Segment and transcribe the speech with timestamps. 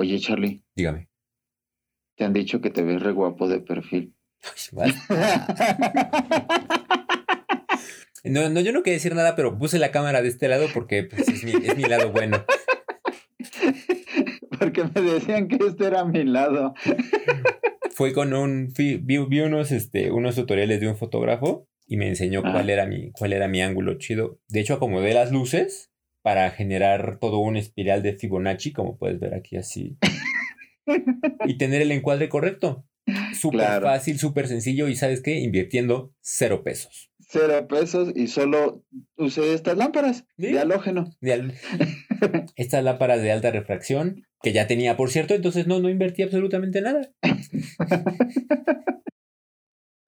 [0.00, 1.08] Oye, Charlie, Dígame.
[2.16, 4.14] te han dicho que te ves re guapo de perfil.
[4.78, 4.92] Ay,
[8.24, 11.02] No, no, yo no quería decir nada, pero puse la cámara de este lado porque
[11.04, 12.44] pues, es, mi, es mi lado bueno.
[14.58, 16.74] Porque me decían que este era mi lado.
[17.92, 18.72] Fue con un.
[18.76, 22.52] vi, vi unos, este, unos tutoriales de un fotógrafo y me enseñó Ah.
[22.52, 24.40] cuál era, mi, cuál era mi ángulo chido.
[24.48, 25.92] De hecho, acomodé las luces
[26.22, 29.96] para generar todo un espiral de Fibonacci, como puedes ver aquí así.
[31.46, 32.84] y tener el encuadre correcto.
[33.38, 33.86] Súper Claro.
[33.86, 35.38] fácil, súper sencillo y ¿sabes qué?
[35.40, 37.10] Invirtiendo cero pesos.
[37.30, 38.84] Cero pesos y solo
[39.16, 40.52] usé estas lámparas Sí.
[40.52, 41.10] de halógeno.
[41.20, 41.54] De al-
[42.56, 46.80] Estas lámparas de alta refracción, que ya tenía, por cierto, entonces no, no invertí absolutamente
[46.80, 47.10] nada.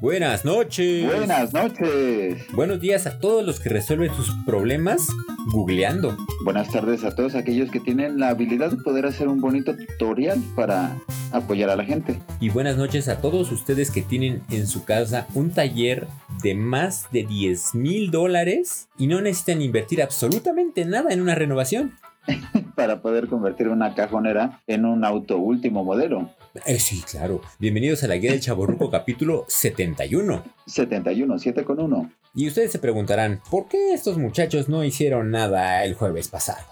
[0.00, 1.06] buenas noches.
[1.06, 2.46] Buenas noches.
[2.52, 5.06] Buenos días a todos los que resuelven sus problemas
[5.52, 6.16] googleando.
[6.44, 10.40] Buenas tardes a todos aquellos que tienen la habilidad de poder hacer un bonito tutorial
[10.56, 10.96] para
[11.32, 12.18] apoyar a la gente.
[12.40, 16.06] Y buenas noches a todos ustedes que tienen en su casa un taller
[16.42, 21.92] de más de 10 mil dólares y no necesitan invertir absolutamente nada en una renovación.
[22.74, 26.30] Para poder convertir una cajonera en un auto último modelo.
[26.66, 27.40] Eh, sí, claro.
[27.58, 30.42] Bienvenidos a la Guía del Chaborruco capítulo 71.
[30.66, 32.12] 71, 7 con 1.
[32.34, 36.64] Y ustedes se preguntarán, ¿por qué estos muchachos no hicieron nada el jueves pasado?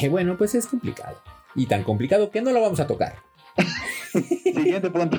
[0.00, 1.16] Eh, bueno, pues es complicado.
[1.54, 3.16] Y tan complicado que no lo vamos a tocar.
[4.12, 5.18] Siguiente punto.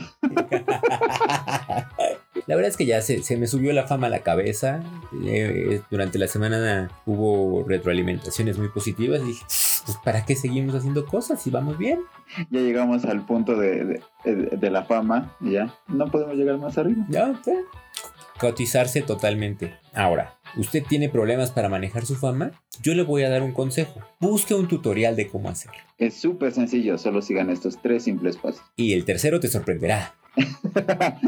[2.48, 4.82] La verdad es que ya se, se me subió la fama a la cabeza.
[5.26, 9.22] Eh, durante la semana hubo retroalimentaciones muy positivas.
[9.22, 9.46] Y dije,
[9.86, 12.00] pues ¿para qué seguimos haciendo cosas si vamos bien?
[12.50, 15.36] Ya llegamos al punto de, de- de la fama.
[15.42, 17.06] Ya no podemos llegar más arriba.
[17.10, 17.54] Ya, ¿qué?
[18.40, 19.76] Cotizarse totalmente.
[19.94, 22.52] Ahora, ¿usted tiene problemas para manejar su fama?
[22.82, 24.00] Yo le voy a dar un consejo.
[24.20, 25.78] Busque un tutorial de cómo hacerlo.
[26.00, 26.98] Es súper sencillo.
[26.98, 28.64] Solo sigan estos tres simples pasos.
[28.76, 30.16] Y el tercero te sorprenderá.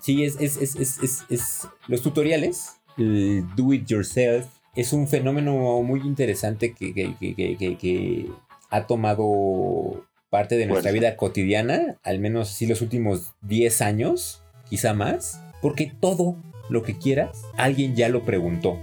[0.00, 5.08] Sí, es, es, es, es, es- es- los tutoriales, el do it yourself, es un
[5.08, 8.26] fenómeno muy interesante que, que- que- que-
[8.70, 14.92] ha tomado parte de nuestra vida cotidiana, al menos así los últimos 10 años, quizá
[14.92, 16.36] más, porque todo
[16.68, 18.78] lo que quieras, alguien ya lo preguntó.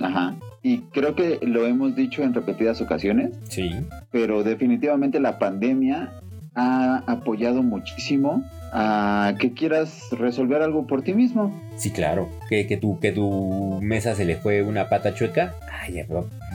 [0.00, 0.34] Ajá.
[0.62, 3.70] Y creo que lo hemos dicho en repetidas ocasiones, Sí.
[4.10, 6.14] pero definitivamente la pandemia
[6.56, 11.54] ha apoyado muchísimo a que quieras resolver algo por ti mismo.
[11.76, 12.28] Sí, claro.
[12.48, 15.54] Que, que, tu, que tu mesa se le fue una pata chueca.
[15.70, 16.04] Ay,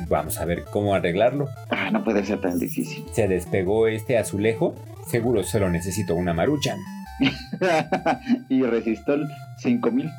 [0.09, 1.47] vamos a ver cómo arreglarlo.
[1.69, 3.05] Ah, no puede ser tan difícil.
[3.13, 4.75] se despegó este azulejo,
[5.07, 6.77] seguro solo necesito una maruchan.
[8.49, 9.27] y resistol
[9.59, 10.09] 5000.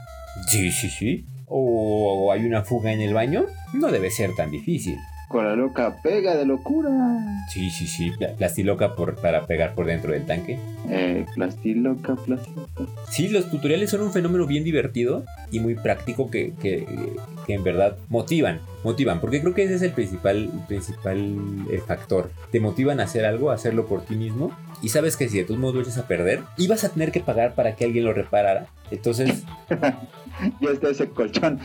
[0.47, 1.27] Sí, sí, sí.
[1.47, 3.45] O, o hay una fuga en el baño,
[3.75, 4.97] no debe ser tan difícil.
[5.33, 6.91] Con la loca pega de locura.
[7.49, 8.11] Sí, sí, sí.
[8.11, 10.59] Pla- Plastiloca por, para pegar por dentro del tanque.
[10.91, 12.69] Eh, plastiloca, plastiloca.
[13.11, 16.87] Sí, los tutoriales son un fenómeno bien divertido y muy práctico que, que-
[17.47, 18.61] que en verdad motivan.
[18.85, 21.35] Motivan, porque creo que ese es el principal, el principal
[21.71, 22.31] eh, factor.
[22.51, 24.53] Te motivan a hacer algo, a hacerlo por ti mismo.
[24.83, 27.21] Y sabes que si de todos modos lo echas a perder, ibas a tener que
[27.21, 28.67] pagar para que alguien lo reparara.
[28.91, 29.45] Entonces,
[30.61, 31.59] Ya está ese colchón.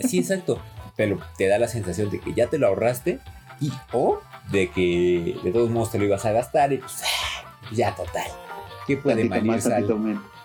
[0.00, 0.58] Sí, exacto.
[0.96, 3.18] Pero te da la sensación de que ya te lo ahorraste
[3.60, 4.18] y o
[4.50, 7.02] de que de todos modos te lo ibas a gastar y pues
[7.72, 8.26] ya total.
[8.86, 9.64] ¿Qué puede menos.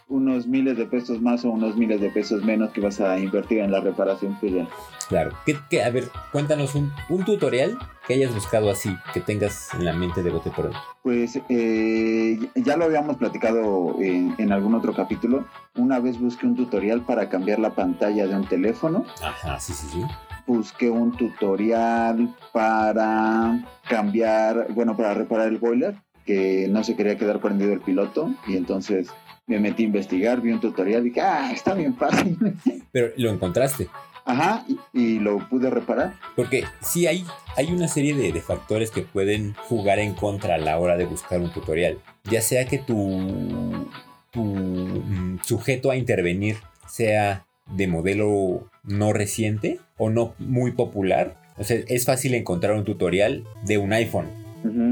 [0.08, 3.60] Unos miles de pesos más o unos miles de pesos menos que vas a invertir
[3.60, 4.68] en la reparación, ya.
[5.08, 5.32] Claro.
[5.46, 9.86] ¿Qué, qué- a ver, cuéntanos un, un tutorial que hayas buscado así, que tengas en
[9.86, 10.78] la mente de bote pronto.
[11.02, 15.46] Pues eh, ya lo habíamos platicado en, en algún otro capítulo.
[15.76, 19.06] Una vez busqué un tutorial para cambiar la pantalla de un teléfono.
[19.24, 20.04] Ajá, sí, sí, sí.
[20.48, 25.96] Busqué un tutorial para cambiar, bueno, para reparar el boiler,
[26.26, 28.34] que no se quería quedar prendido el piloto.
[28.48, 29.10] Y entonces
[29.48, 32.38] me metí a investigar, vi un tutorial y dije, ah, está bien fácil.
[32.92, 33.88] Pero lo encontraste.
[34.24, 36.14] Ajá, y, y lo pude reparar.
[36.36, 37.26] Porque sí hay,
[37.58, 41.06] hay una serie de, de factores que pueden jugar en contra a la hora de
[41.06, 42.00] buscar un tutorial.
[42.26, 43.88] Ya sea que tu,
[44.32, 47.46] tu mm, sujeto a intervenir sea
[47.76, 51.36] de modelo no reciente o no muy popular.
[51.58, 54.28] O sea, es fácil encontrar un tutorial de un iPhone.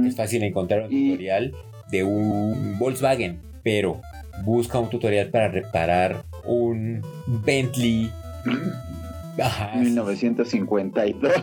[0.06, 1.54] Es fácil encontrar un tutorial
[1.92, 3.40] de un Volkswagen.
[3.64, 4.02] Pero
[4.44, 7.02] busca un tutorial para reparar un
[7.46, 8.10] Bentley
[9.42, 9.80] Ajá, sí.
[9.80, 11.34] 1952.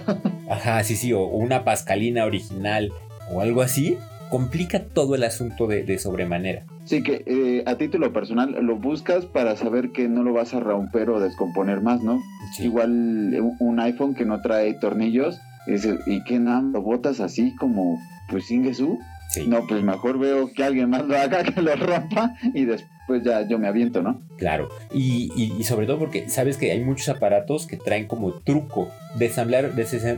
[0.51, 2.93] Ajá, sí, sí, o o una pascalina original
[3.33, 3.99] o algo así,
[4.31, 6.65] complica todo el asunto de, de sobremanera.
[6.87, 10.61] Sí, que eh, a título personal lo buscas para saber que no lo vas a
[10.61, 12.21] romper o descomponer más, ¿no?
[12.57, 12.65] Sí.
[12.65, 16.63] Igual eh, un- iPhone que no trae tornillos, y dices, ¿y qué nada?
[16.63, 17.99] ¿Lo botas así como,
[18.31, 18.97] pues sin Jesús?
[19.31, 23.25] Sí, No, pues mejor veo que alguien más lo haga, que lo rompa y después
[23.25, 24.23] ya yo me aviento, ¿no?
[24.39, 24.69] claro.
[24.93, 28.89] Y, y- y sobre todo porque sabes que hay muchos aparatos que traen como truco.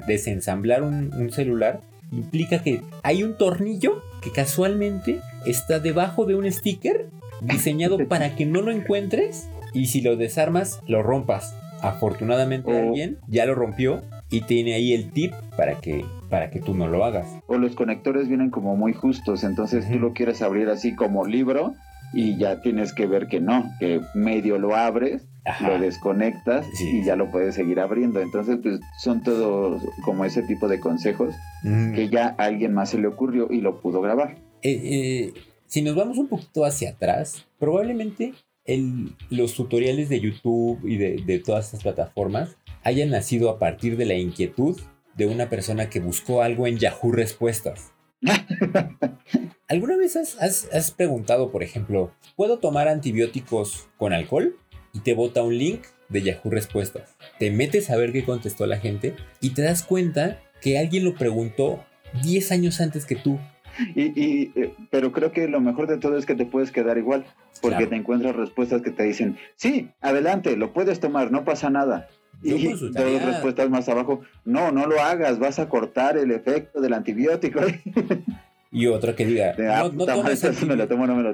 [0.07, 1.81] Desensamblar un, un celular
[2.13, 7.09] implica que hay un tornillo que casualmente está debajo de un sticker
[7.41, 11.55] diseñado para que no lo encuentres y si lo desarmas, lo rompas.
[11.81, 12.89] Afortunadamente Oh.
[12.89, 16.89] alguien ya lo rompió y tiene ahí el tip para que, para que tú no
[16.89, 17.29] lo hagas.
[17.47, 21.75] O los conectores vienen como muy justos, entonces tú lo quieres abrir así como libro
[22.13, 25.69] y ya tienes que ver que no, que medio lo abres, Ajá.
[25.69, 26.99] lo desconectas Sí.
[27.01, 28.21] y ya lo puedes seguir abriendo.
[28.21, 31.95] Entonces, pues son todos como ese tipo de consejos Mm.
[31.95, 34.37] que ya a alguien más se le ocurrió y lo pudo grabar.
[34.63, 35.35] Eh, eh,
[35.67, 38.35] si nos vamos un poquito hacia atrás, probablemente
[38.65, 43.97] el- los tutoriales de YouTube y de, de todas estas plataformas hayan nacido a partir
[43.97, 44.79] de la inquietud
[45.17, 47.93] de una persona que buscó algo en Yahoo Respuestas.
[49.69, 54.57] ¿Alguna vez has, has- has preguntado, por ejemplo, ¿puedo tomar antibióticos con alcohol?
[54.93, 57.17] Y te bota un link de Yahoo Respuestas.
[57.39, 61.15] Te metes a ver qué contestó la gente y te das cuenta que alguien lo
[61.15, 61.85] preguntó
[62.23, 63.39] 10 años antes que tú.
[63.95, 66.99] Y, y, eh, pero creo que lo mejor de todo es que te puedes quedar
[66.99, 67.27] igual,
[67.61, 67.91] porque Claro.
[67.91, 72.09] te encuentras respuestas que te dicen, sí, adelante, lo puedes tomar, no pasa nada.
[72.43, 76.81] Yo y dos respuestas más abajo, no, no lo hagas, vas a cortar el efecto
[76.81, 77.61] del antibiótico.
[78.71, 79.67] Y otra que diga, De,
[80.07, 80.41] tomes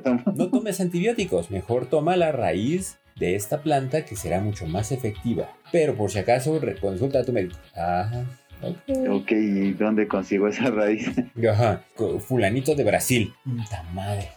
[0.04, 0.22] tomo.
[0.36, 5.56] no tomes antibióticos, mejor toma la raíz de esta planta que será mucho más efectiva.
[5.72, 7.56] Pero por si acaso, consulta a tu médico.
[7.74, 8.24] Ajá.
[8.62, 9.10] ok.
[9.10, 11.10] Ok, ¿y dónde consigo esa raíz?
[11.50, 11.84] Ajá.
[12.20, 13.34] Fulanito de Brasil.
[13.44, 14.28] Puta madre.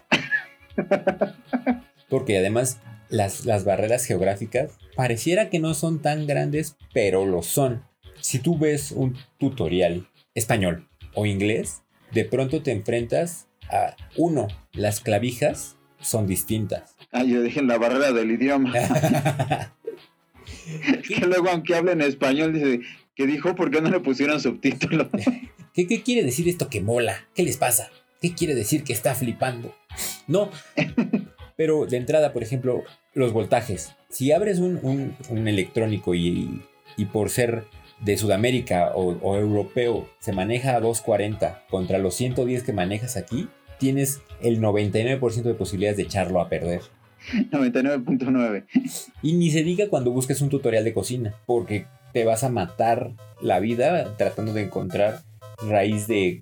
[2.09, 2.79] Porque además
[3.09, 7.83] las, las barreras geográficas pareciera que no son tan grandes, pero lo son.
[8.21, 14.99] Si tú ves un tutorial español o inglés, de pronto te enfrentas a uno, las
[14.99, 16.96] clavijas son distintas.
[17.19, 18.73] Ah, yo dije en la barrera del idioma.
[18.75, 19.69] Es
[21.07, 22.81] que luego, aunque hable en español, dice,
[23.15, 23.55] ¿qué dijo?
[23.55, 25.07] ¿Por qué no le pusieron subtítulos?
[25.73, 27.25] ¿Qué, qué quiere decir esto que mola?
[27.35, 27.89] ¿Qué les pasa?
[28.21, 29.75] ¿Qué quiere decir que está flipando?
[30.27, 30.49] No.
[31.55, 32.83] Pero de entrada, por ejemplo,
[33.13, 33.93] los voltajes.
[34.09, 36.61] Si abres un, un- un electrónico y,
[36.97, 37.65] y por ser
[37.99, 43.47] de Sudamérica o, o europeo se maneja a 240 contra los 110 que manejas aquí,
[43.79, 46.81] tienes el 99% de posibilidades de echarlo a perder.
[47.51, 48.65] 99.9.
[49.21, 53.11] Y ni se diga cuando busques un tutorial de cocina, porque te vas a matar
[53.41, 55.21] la vida tratando de encontrar
[55.67, 56.41] raíz de,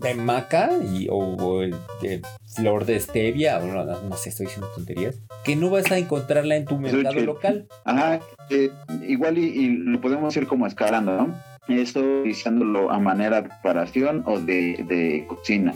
[0.00, 4.46] de maca y, o, o el de flor de stevia, o no, no sé, estoy
[4.46, 7.68] diciendo tonterías, que no vas a encontrarla en tu mercado local.
[7.84, 8.20] Ajá,
[8.50, 8.70] eh,
[9.06, 11.34] igual y, y lo podemos ir como escalando, ¿no?
[11.68, 15.74] Esto diciéndolo a manera de preparación o de, de cocina.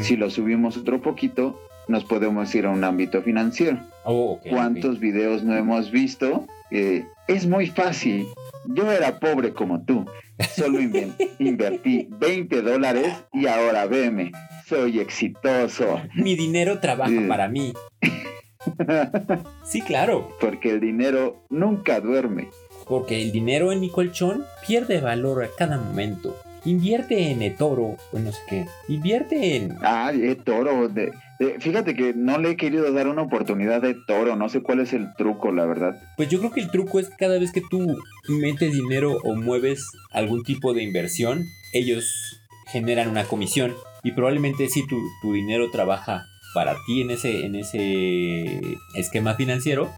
[0.00, 1.58] Si lo subimos otro poquito,
[1.88, 3.78] nos podemos ir a un ámbito financiero.
[4.04, 4.38] Oh.
[4.48, 6.46] ¿Cuántos videos no hemos visto?
[6.70, 8.26] Eh, es muy fácil.
[8.66, 10.04] Yo era pobre como tú.
[10.54, 10.80] Solo
[11.38, 14.32] invertí 20 dólares y ahora veme.
[14.66, 16.00] Soy exitoso.
[16.16, 17.72] Mi dinero trabaja para mí.
[19.64, 22.48] Sí, claro, Porque el dinero nunca duerme.
[22.86, 26.36] porque el dinero en mi colchón pierde valor a cada momento.
[26.64, 28.66] Invierte en eToro, o no sé qué.
[28.88, 30.88] Invierte en Ah, eh, toro.
[30.88, 34.36] de- de- fíjate que no le he querido dar una oportunidad de toro.
[34.36, 35.94] No sé cuál es el truco, la verdad.
[36.16, 37.96] Pues yo creo que el truco es cada vez que tú
[38.28, 44.86] metes dinero o mueves algún tipo de inversión, ellos generan una comisión y probablemente si
[44.86, 46.24] tu, tu dinero trabaja
[46.54, 48.60] para ti en ese, en ese
[48.94, 49.90] esquema financiero,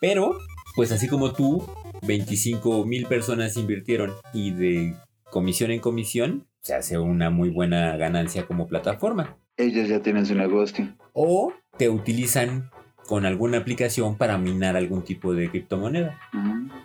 [0.00, 0.36] pero
[0.74, 1.66] pues así como tú,
[2.06, 4.94] 25 mil personas invirtieron y de
[5.30, 9.36] comisión en comisión se hace una muy buena ganancia como plataforma.
[9.60, 10.88] Ellos ya tienen su negocio.
[11.12, 12.70] O te utilizan
[13.06, 16.18] con alguna aplicación para minar algún tipo de criptomoneda.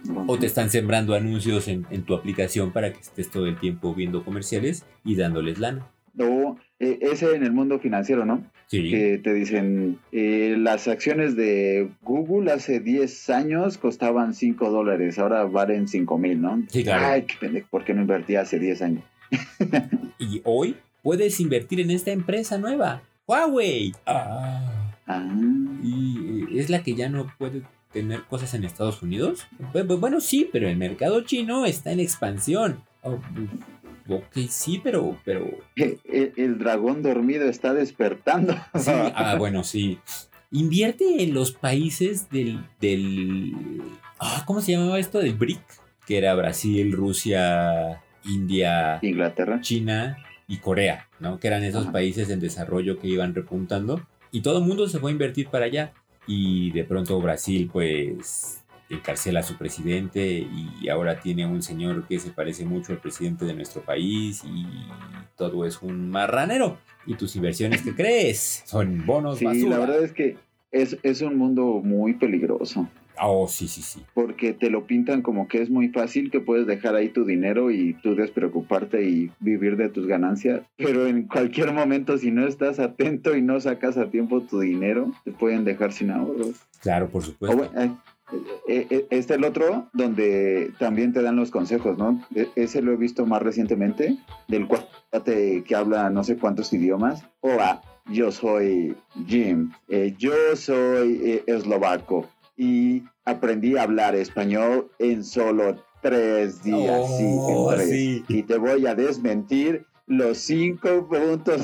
[0.04, 0.26] Bueno.
[0.28, 3.94] O te están sembrando anuncios en, en tu aplicación para que estés todo el tiempo
[3.94, 5.88] viendo comerciales y dándoles lana.
[6.20, 8.44] O eh, ese en el mundo financiero, ¿no?
[8.68, 8.90] Sí.
[8.90, 15.44] que te dicen, eh, las acciones de Google hace 10 años costaban 5 dólares, ahora
[15.46, 16.64] valen 5 mil, ¿no?
[16.70, 17.06] Sí, claro.
[17.06, 19.04] Ay, qué pendejo, ¿por qué no invertí hace 10 años?
[20.18, 23.94] Y hoy puedes invertir en esta empresa nueva, Huawei.
[24.06, 25.24] Ah, Ah,
[25.84, 29.46] y es la que ya no puede tener cosas en Estados Unidos.
[30.00, 32.84] Bueno, sí, pero el mercado chino está en expansión.
[33.04, 33.20] Oh,
[34.10, 35.18] ok, sí, pero...
[35.24, 35.48] pero...
[35.76, 38.56] El, dragón dormido está despertando.
[38.74, 40.00] Sí, ah, bueno, sí.
[40.52, 42.66] Invierte en los países del...
[42.82, 43.54] del
[44.20, 45.20] ah, ¿Cómo se llamaba esto?
[45.20, 45.62] Del BRIC,
[46.08, 50.18] que era Brasil, Rusia, India, Inglaterra, China
[50.48, 51.40] y Corea, ¿no?
[51.40, 54.02] Que eran esos países en desarrollo que iban repuntando.
[54.32, 55.94] Y todo el mundo se fue a invertir para allá.
[56.28, 60.48] Y de pronto Brasil, pues, encarcela a su presidente
[60.82, 64.66] y ahora tiene un señor que se parece mucho al presidente de nuestro país y
[65.36, 66.78] todo es un marranero.
[67.08, 68.64] ¿Y tus inversiones que crees?
[68.66, 70.38] Son bonos sí, la verdad es que
[70.72, 72.88] es, es un mundo muy peligroso.
[73.22, 74.02] Oh, sí, sí, sí.
[74.14, 77.72] Porque te lo pintan como que es muy fácil, que puedes dejar ahí tu dinero
[77.72, 80.62] y tú despreocuparte y vivir de tus ganancias.
[80.78, 85.12] Pero en cualquier momento, si no estás atento y no sacas a tiempo tu dinero,
[85.24, 86.56] te pueden dejar sin ahorros.
[86.82, 87.72] Claro, por supuesto.
[88.68, 92.26] Eh, este es el otro donde también te dan los consejos, ¿no?
[92.34, 94.18] E, ese lo he visto más recientemente,
[94.48, 97.24] del cuate que habla no sé cuántos idiomas.
[97.42, 98.96] Hola, yo soy
[99.28, 99.72] Jim,
[100.18, 107.02] yo soy eslovaco y aprendí a hablar español en solo tres días.
[107.02, 107.74] Oh,
[108.28, 111.62] y te voy a desmentir los cinco puntos,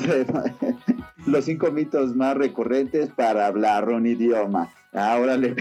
[1.26, 4.72] los cinco mitos más recurrentes para hablar un idioma.
[4.92, 5.54] Ahora le...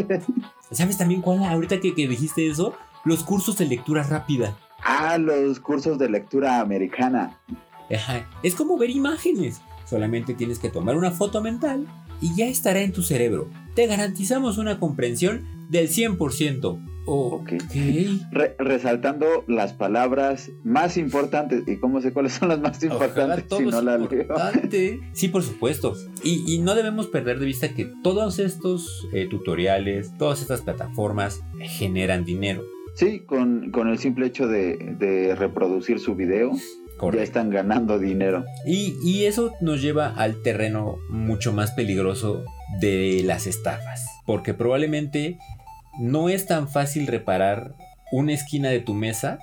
[0.70, 1.44] ¿Sabes también cuál?
[1.44, 2.74] Ahorita que, que dijiste eso,
[3.04, 4.56] los cursos de lectura rápida.
[4.84, 7.38] Ah, los cursos de lectura americana.
[8.42, 9.60] Es como ver imágenes.
[9.84, 11.86] Solamente tienes que tomar una foto mental
[12.20, 13.48] y ya estará en tu cerebro.
[13.74, 17.04] Te garantizamos una comprensión del 100%.
[17.06, 17.52] ok.
[18.58, 21.64] resaltando las palabras más importantes.
[21.66, 24.28] ¿Y cómo sé cuáles son las más importantes si no las leo?
[25.12, 25.94] Sí, por supuesto.
[26.22, 32.24] Y, no debemos perder de vista que todos estos eh, tutoriales, todas estas plataformas generan
[32.24, 32.62] dinero.
[32.94, 36.52] Sí, con, el simple hecho de, de reproducir su video,
[37.10, 38.44] ya están ganando dinero.
[38.64, 42.44] Y, eso nos lleva al terreno mucho más peligroso
[42.80, 44.06] de las estafas.
[44.26, 45.38] Porque probablemente
[45.98, 47.74] no es tan fácil reparar
[48.10, 49.38] una esquina de tu mesa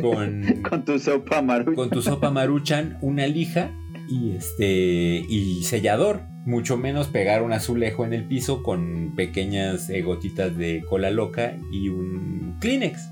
[0.00, 1.74] con, con tu sopa maruchan.
[1.74, 3.70] Con tu sopa maruchan, una lija
[4.08, 6.22] y este y sellador.
[6.44, 11.88] Mucho menos pegar un azulejo en el piso con pequeñas gotitas de cola loca y
[11.88, 13.10] un Kleenex.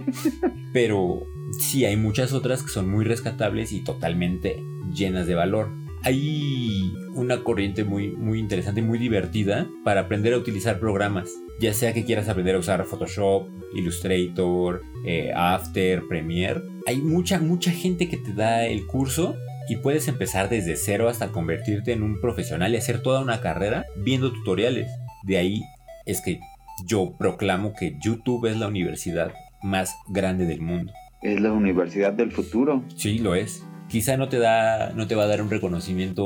[0.72, 1.26] Pero
[1.58, 5.81] sí hay muchas otras que son muy rescatables y totalmente llenas de valor.
[6.04, 11.30] Hay una corriente muy, muy interesante y muy divertida para aprender a utilizar programas.
[11.60, 16.62] Ya sea que quieras aprender a usar Photoshop, Illustrator, eh, After, Premiere.
[16.86, 19.36] Hay mucha, mucha gente que te da el curso
[19.68, 23.86] y puedes empezar desde cero hasta convertirte en un profesional y hacer toda una carrera
[23.96, 24.90] viendo tutoriales.
[25.22, 25.62] De ahí
[26.04, 26.40] es que
[26.86, 29.32] yo proclamo que YouTube es la universidad
[29.62, 30.92] más grande del mundo
[31.22, 32.82] es la universidad del futuro.
[32.96, 33.64] Sí, lo es.
[33.92, 36.24] Quizá no te da, no te va a dar un reconocimiento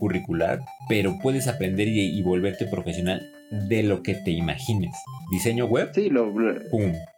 [0.00, 3.20] curricular, pero puedes aprender y, volverte profesional
[3.68, 4.96] de lo que te imagines.
[5.30, 5.90] Diseño web.
[5.94, 6.32] Sí, lo,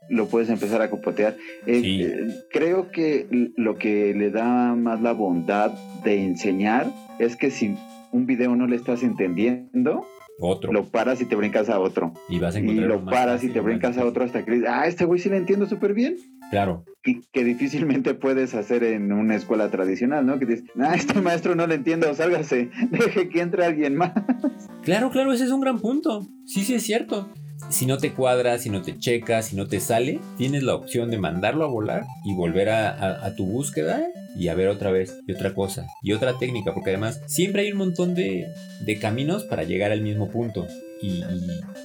[0.08, 1.36] lo puedes empezar a copotear.
[1.68, 5.70] Eh, eh, creo que lo que le da más la bondad
[6.02, 7.76] de enseñar es que si
[8.10, 10.08] un video no le estás entendiendo,
[10.40, 10.72] otro.
[10.72, 12.12] Lo paras y te brincas a otro.
[12.28, 12.84] Y vas a encontrar.
[12.84, 15.28] Y lo paras y te brincas a otro hasta que dices, ah, este güey sí
[15.28, 16.16] le entiendo súper bien.
[16.50, 16.84] Claro.
[17.02, 20.38] Que, difícilmente puedes hacer en una escuela tradicional, ¿no?
[20.38, 24.12] Que dices, ah, este maestro no le entiendo, sálgase, deje que entre alguien más.
[24.82, 26.26] Claro, claro, ese es un gran punto.
[26.46, 27.28] Sí, sí, es cierto.
[27.70, 31.10] Si no te cuadra, si no te checa, si no te sale, tienes la opción
[31.10, 34.06] de mandarlo a volar y volver a, tu búsqueda
[34.36, 37.72] y a ver otra vez y otra cosa y otra técnica, porque además siempre hay
[37.72, 38.46] un montón de,
[39.00, 40.66] caminos para llegar al mismo punto
[41.02, 41.22] y,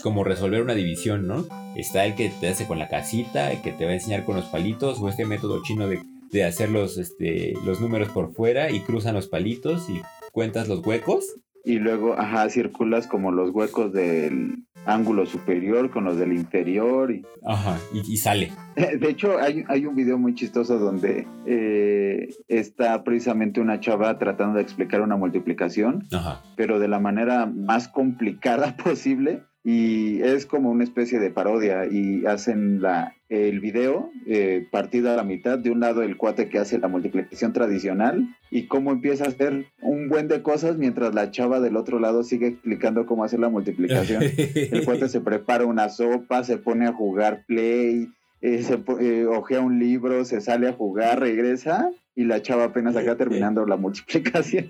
[0.03, 1.47] como resolver una división, ¿no?
[1.75, 4.35] Está el que te hace con la casita, el que te va a enseñar con
[4.35, 9.15] los palitos, o este método chino de, hacer este, los números por fuera y cruzan
[9.15, 11.25] los palitos y cuentas los huecos.
[11.65, 17.11] Y luego, ajá, circulas como los huecos del, ángulo superior con los del inferior.
[17.11, 17.25] Y...
[17.45, 18.51] Ajá, y, sale.
[18.75, 24.55] De hecho, hay, hay, un video muy chistoso donde eh, está precisamente una chava tratando
[24.55, 26.07] de explicar una multiplicación,
[26.55, 32.25] pero de la manera más complicada posible y es como una especie de parodia y
[32.25, 36.59] hacen la, el video eh, partido a la mitad, de un lado el cuate que
[36.59, 41.31] hace la multiplicación tradicional y cómo empieza a hacer un buen de cosas mientras la
[41.31, 44.23] chava del otro lado sigue explicando cómo hacer la multiplicación.
[44.37, 48.07] el cuate se prepara una sopa, se pone a jugar play,
[48.41, 52.95] eh, se eh, ojea un libro, se sale a jugar, regresa y la chava apenas
[52.95, 54.67] acá terminando la multiplicación.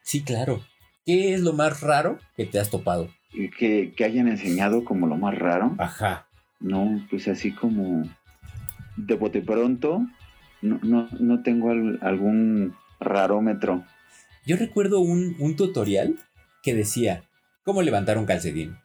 [0.00, 0.60] Sí, claro.
[1.04, 3.08] ¿Qué es lo más raro que te has topado?
[3.30, 5.74] Que, que hayan enseñado como lo más raro.
[5.78, 6.26] Ajá.
[6.60, 8.02] No, pues así como
[8.96, 10.06] de bote pronto,
[10.62, 13.84] no, no, no tengo al- algún rarómetro.
[14.44, 16.16] Yo recuerdo un, un tutorial
[16.62, 17.22] que decía
[17.64, 18.76] cómo levantar un calcetín.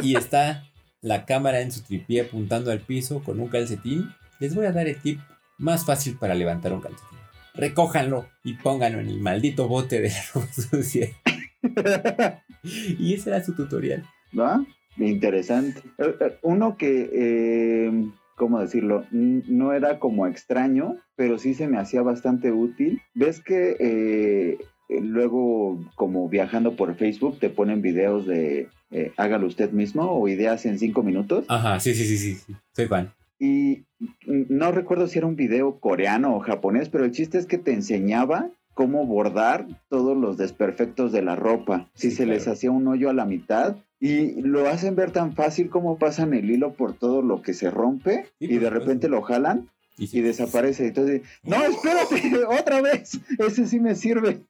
[0.00, 0.64] y está
[1.00, 4.10] la cámara en su tripié apuntando al piso con un calcetín.
[4.40, 5.20] Les voy a dar el tip
[5.58, 7.18] más fácil para levantar un calcetín.
[7.54, 11.08] Recójanlo y pónganlo en el maldito bote de la ropa sucia.
[12.98, 14.04] y ese era su tutorial.
[14.38, 14.64] ¿Va?
[14.96, 15.80] Interesante.
[15.98, 19.04] Eh, eh, Uno que, eh, ¿cómo decirlo?
[19.10, 23.00] No era como extraño, pero sí se me hacía bastante útil.
[23.14, 23.76] ¿Ves que
[24.88, 30.28] eh, luego, como viajando por Facebook, te ponen videos de eh, hágalo usted mismo o
[30.28, 31.44] ideas en cinco minutos?
[31.48, 32.34] Ajá, sí, sí, sí, sí.
[32.34, 32.56] sí.
[32.72, 33.12] Soy fan.
[33.38, 33.84] Y
[34.26, 37.72] no recuerdo si era un video coreano o japonés, pero el chiste es que te
[37.72, 41.88] enseñaba cómo bordar todos los desperfectos de la ropa.
[41.94, 42.52] Si Sí, se les claro.
[42.52, 46.48] hacía un hoyo a la mitad y lo hacen ver tan fácil como pasan el
[46.48, 49.68] hilo por todo lo que se rompe Sí, y de repente lo jalan
[49.98, 50.18] Y sí.
[50.18, 50.86] y desaparece.
[50.86, 53.18] Entonces, no, espérate, otra vez.
[53.40, 54.42] Ese sí me sirve.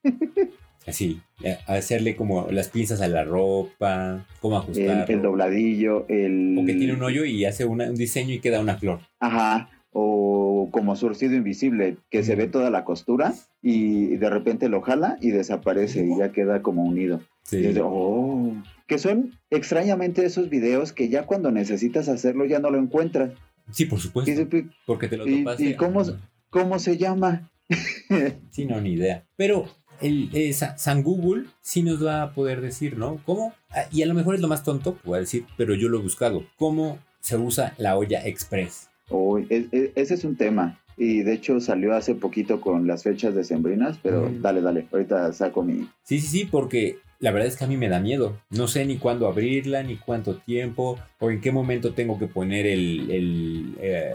[0.85, 5.05] Así, eh, hacerle como las pinzas a la ropa, cómo El, ajustarlo.
[5.15, 6.55] el dobladillo, el...
[6.59, 8.99] O que tiene un hoyo y hace una- un diseño y queda una flor.
[9.19, 10.38] Ajá, o
[10.71, 15.31] como surcido invisible, que se ve toda la costura y de repente lo jala y
[15.31, 17.21] desaparece y ya queda como unido.
[17.43, 17.57] Sí.
[17.57, 18.53] Y es de, oh,
[18.87, 23.31] que son extrañamente esos videos que ya cuando necesitas hacerlo ya no lo encuentras.
[23.71, 24.29] Sí, por supuesto.
[24.31, 25.63] dices, "Pi- Porque te lo ¿Y- topaste.
[25.65, 26.15] y cómo se-
[26.49, 27.49] ¿Cómo se llama?
[28.49, 29.23] Sí, no, ni idea.
[29.35, 29.65] Pero
[30.01, 33.21] el, eh, Sa- San Google sí nos va a poder decir, ¿no?
[33.25, 33.53] ¿Cómo?
[33.69, 35.99] Ah, Y a lo mejor es lo más tonto, voy a decir, pero yo lo
[35.99, 36.43] he buscado.
[36.57, 38.88] ¿Cómo se usa la olla express?
[39.09, 40.79] Oh, e- e- ese es un tema.
[40.97, 44.41] Y de hecho salió hace poquito con las fechas decembrinas, pero Mm.
[44.41, 45.87] dale, dale, ahorita saco mi...
[46.03, 48.37] Sí, sí, sí, porque la verdad es que a mí me da miedo.
[48.49, 52.65] No sé ni cuándo abrirla, ni cuánto tiempo, o en qué momento tengo que poner
[52.67, 54.11] el, el, eh,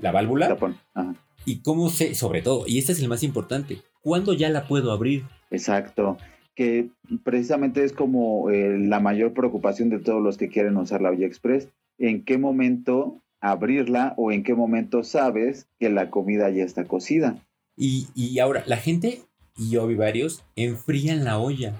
[0.00, 0.48] la válvula.
[0.48, 1.14] la pon- Ajá.
[1.46, 4.90] Y cómo sé, sobre todo, y este es el más importante, ¿cuándo ya la puedo
[4.92, 5.24] abrir?
[5.50, 6.16] Exacto,
[6.56, 6.88] que
[7.22, 11.26] precisamente es como eh, la mayor preocupación de todos los que quieren usar la olla
[11.26, 11.68] express.
[11.98, 17.36] ¿En qué momento abrirla o en qué momento sabes que la comida ya está cocida?
[17.76, 19.22] Y, y ahora, la gente,
[19.56, 21.74] y yo vi varios, enfrían la olla.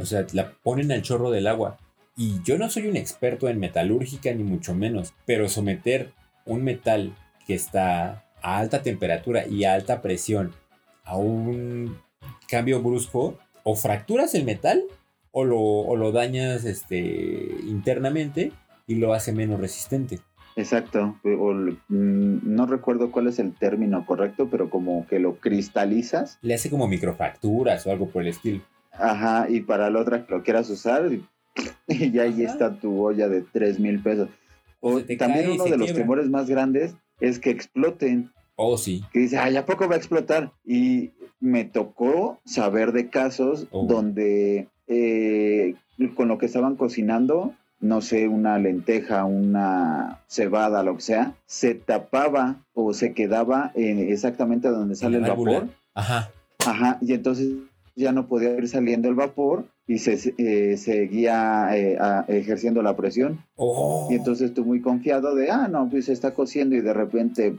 [0.00, 1.78] O sea, la ponen al chorro del agua.
[2.16, 6.12] Y yo no soy un experto en metalúrgica, ni mucho menos, pero someter
[6.44, 7.14] un metal
[7.46, 10.52] que está a alta temperatura y a alta presión
[11.04, 11.96] a un
[12.48, 14.82] cambio brusco, o fracturas el metal
[15.30, 16.98] o lo, o lo dañas este,
[17.66, 18.52] internamente
[18.86, 20.20] y lo hace menos resistente.
[20.58, 26.36] Exacto, o mm, no recuerdo cuál es el término correcto, pero como que lo cristalizas,
[26.42, 28.60] Le hace como microfracturas o algo por el estilo.
[28.92, 31.24] ajá, y para la otra que lo quieras usar, y,
[32.12, 34.28] ya ahí está tu olla de 3 mil pesos.
[34.80, 36.02] O también uno de los quiebra.
[36.02, 38.30] temores más grandes es que exploten.
[38.56, 39.04] Oh, sí.
[39.12, 40.50] que dice, ay, ¿a poco va a explotar?
[40.64, 43.86] Y me tocó saber de casos Oh.
[43.86, 45.74] donde eh,
[46.16, 51.74] con lo que estaban cocinando, no sé, una lenteja, una cebada, lo que sea, se
[51.74, 55.68] tapaba o se quedaba en exactamente donde sale el vapor.
[55.94, 56.30] Ajá.
[56.66, 57.48] Ajá, y entonces
[57.94, 62.96] ya no podía ir saliendo el vapor y se eh, seguía eh, a- ejerciendo la
[62.96, 63.44] presión.
[63.56, 64.08] Oh.
[64.10, 67.56] Y entonces tú muy confiado de, ah, no, pues se está cociendo y de repente...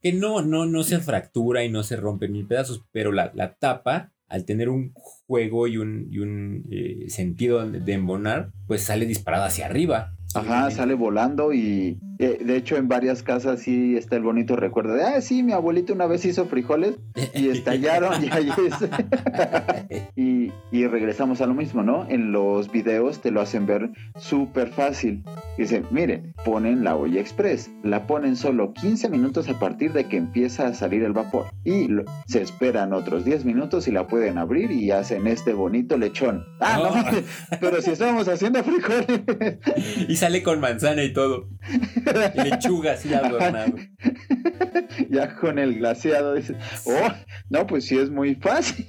[0.00, 3.30] Que no, no, no se fractura y no se rompe en mil pedazos, pero la,
[3.34, 4.94] la tapa, al tener un
[5.32, 10.12] juego y un, y un eh, sentido de, embonar, pues sale disparada hacia arriba.
[10.34, 14.94] Ajá, sale volando y eh, de hecho en varias casas sí está el bonito recuerdo
[14.94, 16.94] de, ah, sí, mi abuelito una vez hizo frijoles
[17.34, 20.00] y estallaron y ahí es.
[20.16, 22.08] y, y regresamos a lo mismo, ¿no?
[22.08, 25.22] En los videos te lo hacen ver súper fácil.
[25.58, 30.16] Dicen, miren, ponen la olla express, la ponen solo 15 minutos a partir de que
[30.16, 34.38] empieza a salir el vapor y lo- se esperan otros 10 minutos y la pueden
[34.38, 36.44] abrir y hacen este bonito lechón.
[36.60, 39.22] Ah, no, pero si estamos haciendo frijoles.
[40.08, 41.48] Y sale con manzana y todo.
[42.34, 43.74] Y lechuga así adornado.
[45.10, 46.56] ya con el glaseado dices,
[46.86, 47.12] oh,
[47.50, 48.84] no, pues sí es muy fácil.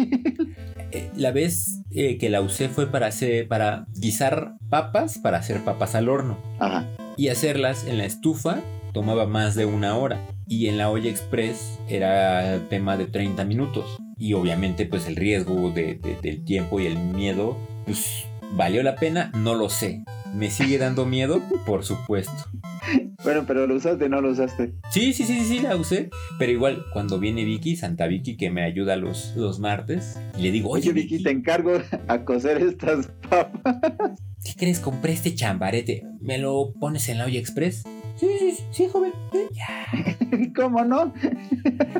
[0.92, 5.64] Eh, la vez eh, que la usé fue para hacer, para guisar papas, para hacer
[5.64, 6.38] papas al horno.
[6.60, 8.62] Ajá, Y hacerlas en la estufa
[8.94, 10.20] tomaba más de una hora.
[10.48, 13.98] Y en la olla express era tema de 30 minutos.
[14.24, 18.96] Y obviamente pues el riesgo de- de- del tiempo y el miedo pues ¿Valió la
[18.96, 19.32] pena?
[19.36, 20.04] No lo sé.
[20.36, 21.42] ¿Me sigue dando miedo?
[21.66, 22.32] Por supuesto.
[23.24, 24.76] Bueno, pero lo usaste, no lo usaste.
[24.92, 26.12] Sí, sí, sí, sí, la usé.
[26.38, 30.52] Pero igual, cuando viene Vicky, Santa Vicky, que me ayuda los, los martes, y le
[30.52, 31.72] digo, oye, Oye, Vicky, te encargo
[32.08, 34.20] a coser estas papas.
[34.46, 34.80] ¿qué crees?
[34.80, 36.04] Compré este chambarete.
[36.22, 37.84] ¿Me lo pones en la olla express?
[38.16, 39.12] Sí, sí, sí, joven.
[39.32, 39.88] Sí, ya.
[40.56, 41.14] ¿Cómo no?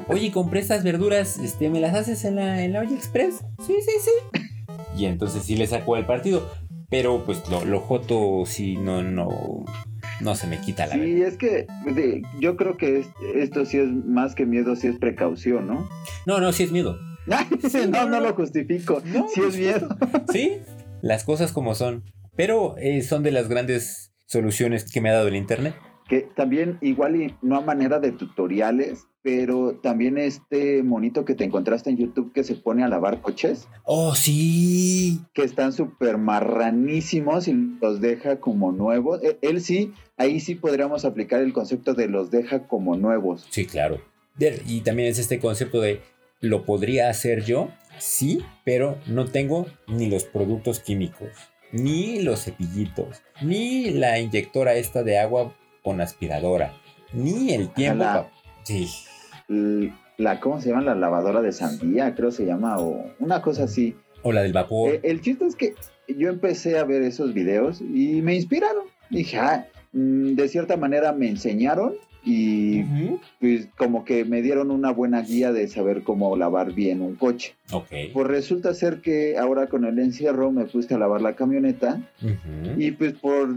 [0.08, 3.40] Oye, compré estas verduras, este, ¿me las haces en la, en la olla express?
[3.66, 4.42] Sí, sí, sí.
[4.98, 6.48] Y entonces sí le sacó el partido.
[6.90, 9.66] Pero pues lo, lo joto sí no, no,
[10.22, 11.08] no se me quita la verdad.
[11.16, 14.88] Sí, es que de- yo creo que es- esto sí es más que miedo, sí
[14.88, 15.90] es precaución, ¿no?
[16.28, 16.96] No, no, sí es miedo.
[17.90, 19.02] no, no lo justifico.
[19.06, 19.90] No, sí es miedo.
[20.32, 20.60] Sí,
[21.02, 22.04] las cosas como son.
[22.36, 25.74] Pero eh, son de las grandes soluciones que me ha dado el internet.
[26.08, 31.46] Que también igual y no a manera de tutoriales, pero también este monito que te
[31.46, 35.22] encontraste en YouTube que se pone a lavar coches, Oh, sí.
[35.34, 39.24] que están súper marranísimos y los deja como nuevos.
[39.24, 43.48] E- Él sí, ahí sí podríamos aplicar el concepto de los deja como nuevos.
[43.50, 44.00] Sí, claro.
[44.68, 46.02] Y también es este concepto de
[46.42, 51.30] lo podría hacer yo, sí, pero no tengo ni los productos químicos,
[51.72, 56.74] ni los cepillitos, ni la inyectora esta de agua con aspiradora,
[57.14, 58.28] ni el tiempo.
[58.64, 58.88] Sí,
[59.50, 60.82] L- La, ¿cómo se llama?
[60.82, 63.96] La lavadora de sandía, creo se llama, o una cosa así.
[64.22, 64.90] o la del vapor.
[64.96, 65.74] Eh, el chiste es que
[66.08, 68.86] yo empecé a ver esos videos y me inspiraron.
[69.10, 71.94] Dije, ah, mm, de cierta manera me enseñaron
[72.26, 72.84] y
[73.42, 77.54] pues como que me dieron una buena guía de saber cómo lavar bien un coche.
[77.74, 77.90] Ok.
[78.14, 82.00] Pues resulta ser que ahora con el encierro me puse a lavar la camioneta
[82.78, 83.56] y pues por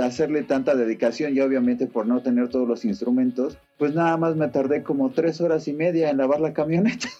[0.00, 4.48] hacerle tanta dedicación y obviamente por no tener todos los instrumentos, pues nada más me
[4.48, 7.08] tardé como tres horas y media en lavar la camioneta.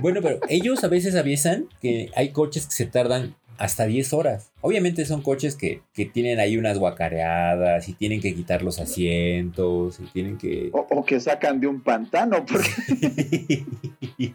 [0.00, 4.50] Bueno, pero ellos a veces avisan que hay coches que se tardan hasta 10 horas.
[4.62, 10.00] Obviamente son coches que, que tienen ahí unas guacareadas y tienen que quitar los asientos
[10.00, 10.70] y tienen que...
[10.72, 13.66] O, o que sacan de un pantano, porque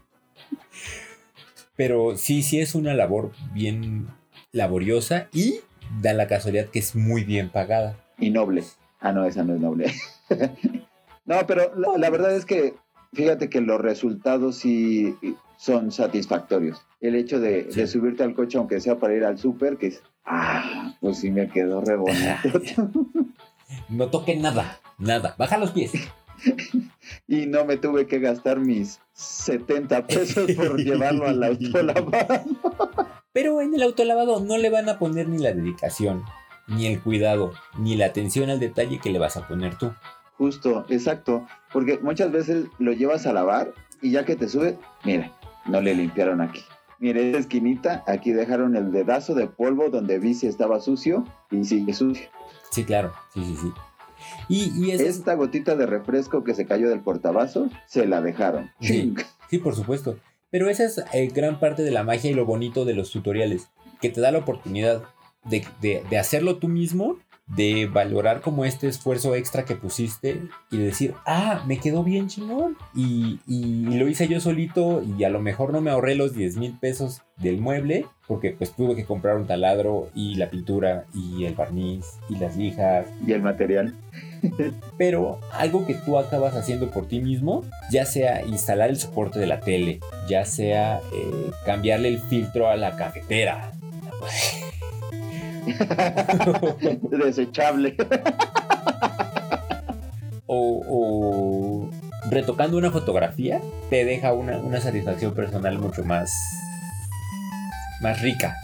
[1.75, 4.07] Pero sí, sí es una labor bien
[4.51, 5.61] laboriosa y
[6.01, 7.97] da la casualidad que es muy bien pagada.
[8.17, 8.63] y noble.
[8.99, 9.91] Ah, no, esa no es noble.
[11.25, 12.75] no, pero la, la verdad es que
[13.13, 15.15] fíjate que los resultados sí
[15.57, 16.85] son satisfactorios.
[17.01, 17.79] El hecho de, Sí.
[17.81, 21.31] de subirte al coche, aunque sea para ir al súper, que es, ah, pues sí
[21.31, 22.61] me quedó re bonito.
[23.87, 25.33] No toquen nada, nada.
[25.37, 25.91] Baja los pies.
[27.27, 32.43] y no me tuve que gastar mis 70 pesos por llevarlo al autolavado.
[33.33, 36.23] Pero en el autolavado no le van a poner ni la dedicación,
[36.67, 39.91] ni el cuidado, ni la atención al detalle que le vas a poner tú.
[40.37, 41.45] Justo, exacto.
[41.71, 45.31] Porque muchas veces lo llevas a lavar y ya que te sube, mira,
[45.65, 46.61] no le limpiaron aquí.
[46.99, 51.63] Mire, esta esquinita, aquí dejaron el dedazo de polvo donde vi si estaba sucio y
[51.63, 52.27] sigue sucio.
[52.71, 53.13] Sí, claro.
[53.33, 53.71] Sí, sí, sí.
[54.49, 58.21] Y, y ese es- Esta gotita de refresco que se cayó del portavasos, se la
[58.21, 58.71] dejaron.
[58.81, 59.13] Sí.
[59.49, 60.17] Sí, por supuesto.
[60.51, 63.69] Pero esa es eh, gran parte de la magia y lo bonito de los tutoriales,
[64.01, 65.01] que te da la oportunidad
[65.45, 67.17] de, de- de hacerlo tú mismo,
[67.55, 72.27] de valorar como este esfuerzo extra que pusiste y de decir, ah, me quedó bien
[72.27, 72.77] chingón.
[72.95, 76.57] Y, y lo hice yo solito y a lo mejor no me ahorré los 10
[76.57, 81.45] mil pesos del mueble, porque pues tuve que comprar un taladro y la pintura y
[81.45, 83.93] el barniz y las lijas Y el material.
[84.97, 89.47] pero algo que tú acabas haciendo por ti mismo, ya sea instalar el soporte de
[89.47, 93.71] la tele, ya sea eh, cambiarle el filtro a la cafetera.
[97.11, 97.95] Desechable.
[100.45, 101.89] o, o
[102.29, 106.33] retocando una fotografía, te deja una, una satisfacción personal mucho más,
[108.01, 108.55] más rica.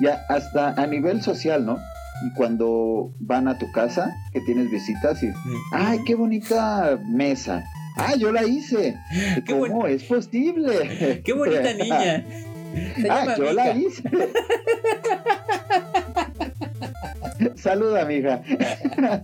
[0.00, 1.78] Ya, hasta a nivel social, ¿no?
[2.26, 5.30] Y cuando van a tu casa, que tienes visitas y,
[5.72, 7.64] ¡ay, qué bonita mesa!
[7.96, 8.96] ¡Ah, yo la hice!
[9.46, 11.22] Qué ¿Cómo es posible?
[11.24, 12.24] ¡Qué bonita niña!
[12.96, 14.02] Se ¡Ah, llama yo la hice!
[17.64, 18.42] Saluda, mija.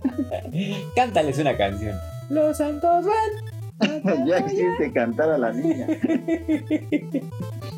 [0.95, 1.95] Cántales una canción.
[2.31, 4.25] Los santos van.
[4.27, 5.85] ya existe cantar a la niña.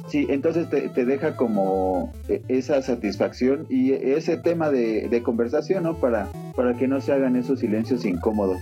[0.08, 5.84] Sí, entonces te, te deja como eh, esa satisfacción y ese tema de, de conversación,
[5.84, 5.97] ¿no?
[5.97, 8.58] Para, para que no se hagan esos silencios incómodos.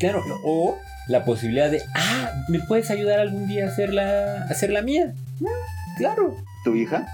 [0.00, 4.44] Claro, o la posibilidad de, ah, ¿me puedes ayudar algún día a hacer la, a
[4.44, 5.12] hacer la mía?
[5.98, 6.34] Claro.
[6.64, 7.06] ¿Tu hija?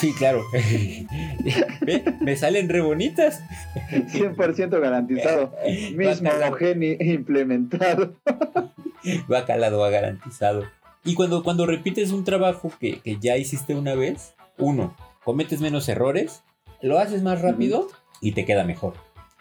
[0.00, 0.42] Sí, claro.
[1.80, 3.42] Ve, Me salen re bonitas.
[3.90, 5.54] 100% garantizado.
[5.96, 8.14] Mismo Va calado, geni implementado.
[9.32, 10.64] va calado, va garantizado.
[11.04, 15.88] Y cuando, cuando repites un trabajo que, que ya hiciste una vez, uno, cometes menos
[15.88, 16.42] errores
[16.82, 17.88] lo haces más rápido
[18.20, 18.94] y te queda mejor.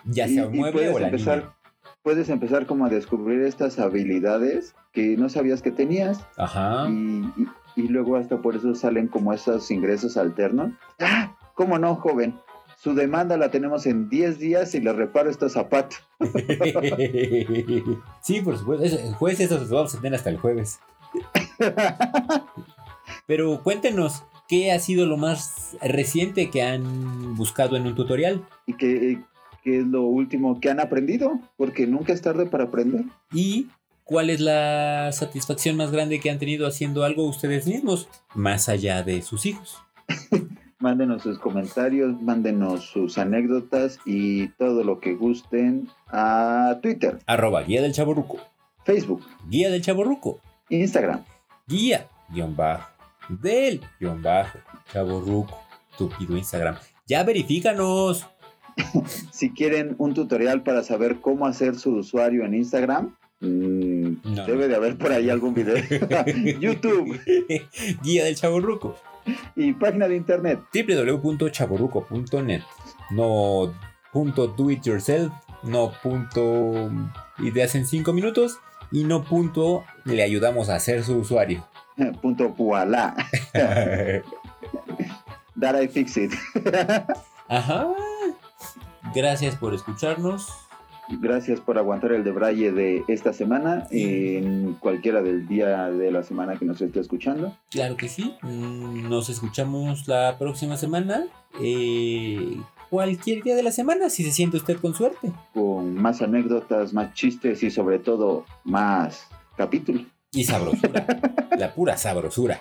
[0.06, 1.52] Ya sea un mueble o la empezar, niña.
[2.04, 6.88] puedes empezar como a descubrir estas habilidades que no sabías que tenías Ajá.
[6.90, 7.48] y, y-
[7.78, 10.72] y luego hasta por eso salen como esos ingresos alternos.
[11.00, 11.38] ¡Ah!
[11.54, 12.36] ¿Cómo no, joven?
[12.78, 16.00] Su demanda la tenemos en 10 días y le reparo estos zapatos.
[18.22, 18.86] sí, por supuesto.
[18.86, 20.80] Es- El jueves eso lo vamos a tener hasta el jueves.
[23.26, 28.44] Pero cuéntenos, ¿qué ha sido lo más reciente que han buscado en un tutorial?
[28.66, 29.22] ¿Y qué,
[29.64, 31.40] qué es lo último que han aprendido?
[31.58, 33.06] Porque nunca es tarde para aprender.
[33.34, 33.68] ¿Y
[34.08, 39.04] cuál es la satisfacción más grande que han tenido haciendo algo ustedes mismos, más allá
[39.04, 39.78] de sus hijos?
[40.80, 47.82] Mándenos sus comentarios, mándenos sus anécdotas y todo lo que gusten a Twitter, Arroba guía
[47.82, 48.38] del chaborruco.
[48.86, 50.40] Facebook, Guía del chaborruco.
[50.70, 51.26] Instagram.
[51.68, 52.90] Guía, guion bajo.
[53.28, 54.60] Del, guion bajo.
[54.94, 55.60] Chaborruco.
[55.92, 56.76] Estúpido Instagram.
[57.06, 58.26] Ya verifícanos.
[59.32, 64.46] Si quieren un tutorial para saber cómo hacer su usuario en Instagram, mm, No.
[64.46, 65.76] debe de haber por ahí algún video.
[66.60, 67.20] YouTube
[68.04, 68.96] Guía del chaborruco.
[69.56, 70.60] y página de internet.
[70.74, 72.62] www.chaborruco.net.
[73.12, 73.74] No
[74.14, 75.32] punto do it yourself,
[75.64, 76.90] no punto
[77.40, 78.60] ideas en 5 minutos
[78.92, 81.66] y no punto le ayudamos a hacer su usuario.
[82.22, 83.16] Punto voilà.
[85.60, 86.32] That I fix it.
[87.48, 87.88] Ajá.
[89.16, 90.48] Gracias por escucharnos.
[91.10, 96.58] Gracias por aguantar el debraye de esta semana en cualquiera del día de la semana
[96.58, 97.56] que nos esté escuchando.
[97.72, 98.36] Claro que sí.
[98.42, 101.26] Mm, Nos escuchamos la próxima semana.
[101.62, 102.58] eh,
[102.90, 105.32] cualquier día de la semana, si se siente usted con suerte.
[105.54, 110.04] con más anécdotas, más chistes y sobre todo más capítulos.
[110.34, 111.06] Y sabrosura.
[111.58, 112.60] la pura sabrosura.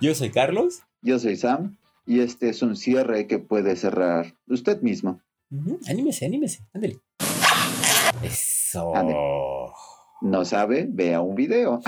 [0.00, 0.82] Yo soy Carlos.
[1.02, 5.20] Yo soy Sam y este es un cierre que puede cerrar usted mismo.
[5.50, 6.66] Ujú, Anímese, anímese.
[6.74, 6.98] Ándale.
[8.22, 8.92] Eso.
[10.20, 11.80] No sabe, vea un video.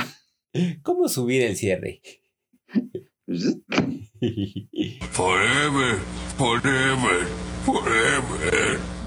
[0.83, 2.01] ¿Cómo subir el cierre?
[5.13, 5.97] Forever,
[6.37, 7.27] forever,
[7.65, 9.00] forever.